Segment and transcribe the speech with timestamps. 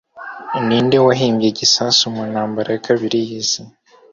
[0.67, 3.61] Ninde wahimbye igisasu mu ntambara ya kabiri y'isi?